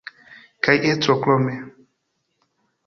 [0.67, 1.61] Kaj estro krome.